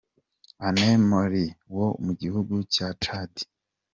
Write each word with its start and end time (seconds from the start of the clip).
Anais 0.65 1.01
Mali 1.09 1.45
wo 1.75 1.85
mu 2.03 2.11
gihugu 2.21 2.55
cya 2.73 2.87
Chad. 3.03 3.31